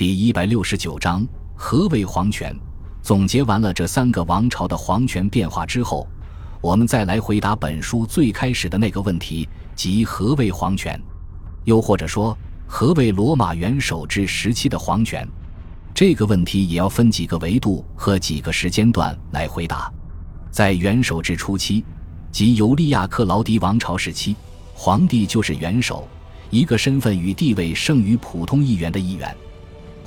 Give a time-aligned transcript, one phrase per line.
[0.00, 2.56] 第一百六十九章何谓皇权？
[3.02, 6.08] 总结完了这三个王朝的皇权变化之后，
[6.62, 10.98] 我们再来回答本书最开始的那个问题，即何谓皇权？
[11.64, 12.34] 又或者说，
[12.66, 15.28] 何谓罗马元首制时期的皇权？
[15.92, 19.92] 这个问题也要分几个维度和几个时间段来回答。
[20.50, 21.84] 在元首制初期，
[22.32, 24.34] 即尤利亚克劳迪王朝时期，
[24.72, 26.08] 皇帝就是元首，
[26.48, 29.36] 一个身份与地位胜于普通议员的议员。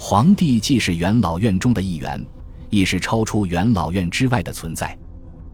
[0.05, 2.21] 皇帝既是元老院中的一员，
[2.69, 4.95] 亦是超出元老院之外的存在。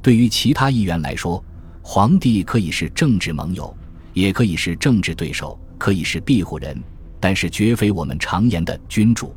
[0.02, 1.42] 对于其他议员来说，
[1.84, 3.72] 皇帝可以是政治盟友，
[4.12, 6.76] 也可以是政治对手，可以是庇护人，
[7.20, 9.36] 但是绝非我们常言的君主。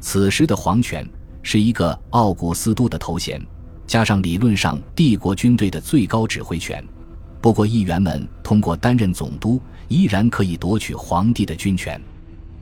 [0.00, 1.08] 此时的皇权
[1.42, 3.40] 是一个奥古斯都的头衔，
[3.86, 6.84] 加上理论上帝国军队的最高指挥权。
[7.40, 11.98] 不过，议员们通过担任总督，依然可以夺取皇帝的军权。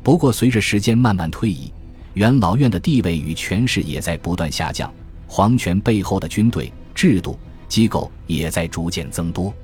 [0.05, 1.71] 不过，随着时间慢慢推移，
[2.15, 4.93] 元老院的地位与权势也在不断下降，
[5.27, 9.55] 皇权背后的军队、制度、机构也在逐渐增多。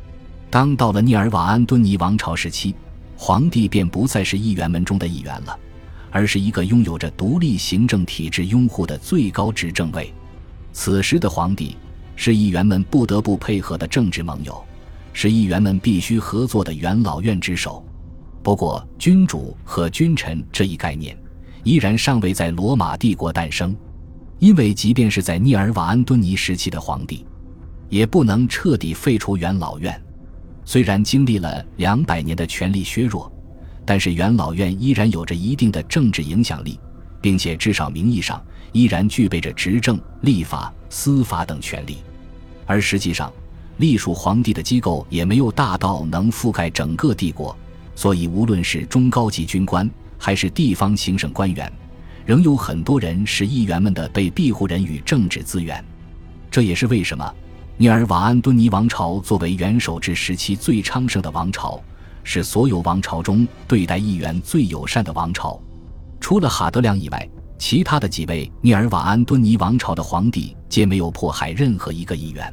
[0.48, 2.74] 当到了涅尔瓦安敦尼王朝时期，
[3.16, 5.58] 皇帝便不再是议员们中的一员了，
[6.10, 10.12] 而是一个拥有着独立行政体制拥护的最高执政位。
[10.72, 11.76] 此时的皇帝
[12.14, 14.62] 是议员们不得不配合的政治盟友，
[15.12, 17.84] 是议员们必须合作的元老院之首。
[18.42, 21.18] 不过，君主和君臣这一概念。
[21.66, 23.76] 依然尚未在罗马帝国诞生，
[24.38, 27.26] 因为即便是在涅尔瓦安敦尼时期的皇帝，
[27.88, 30.00] 也不能彻底废除元老院。
[30.64, 33.32] 虽然经历了两百年的权力削弱，
[33.84, 36.78] 但是元老院依然有着一定的政治影响力，
[37.20, 41.96] 并且至少名义上依然具备着执政、立法、司法等权利。
[42.64, 43.32] 而实际上，
[43.78, 47.58] 隶属皇帝的机构也没有大到能覆盖整个帝国，
[47.96, 49.90] 所以无论是中高级军官。
[50.18, 51.70] 还是地方行省官员，
[52.24, 55.84] 仍有很多人是议员们的被庇护人与政治资源。
[56.50, 57.34] 这也是为什么
[57.76, 61.80] 涅尔瓦安敦尼王朝作为元首制时期最昌盛的王朝，
[62.24, 65.60] 是所有王朝中对待议员最友善的王朝。
[66.20, 67.28] 除了哈德良以外，
[67.58, 72.52] 其他的几位涅尔瓦安敦尼王朝的皇帝皆没有迫害任何一个议员。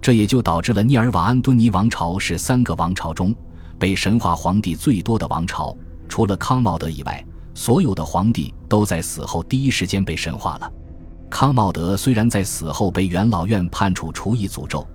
[0.00, 3.34] 这也就导致了涅尔瓦安敦尼王朝是三个王朝中
[3.78, 5.76] 被神话皇帝最多的王朝。
[6.08, 7.24] 除了康茂德以外，
[7.54, 10.72] 所有的皇帝都在死后第一时间被神化了。
[11.28, 14.86] 康茂德虽然在死后被元老院判处除役诅咒，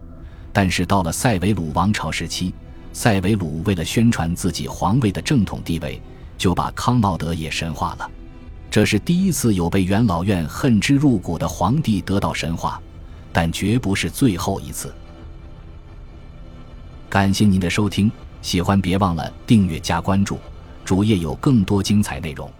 [0.53, 2.53] 但是到了塞维鲁王朝时期，
[2.93, 6.01] 塞维鲁为了宣传自己皇位的正统地位，
[6.37, 8.09] 就把康茂德也神化了。
[8.69, 12.81] 这是第一次有被元老院恨之入骨的皇帝得到神化，
[13.33, 14.93] 但绝不是最后一次。
[17.09, 18.09] 感谢您的收听，
[18.41, 20.39] 喜欢别忘了订阅加关注。
[20.91, 22.51] 主页有更多精彩内容。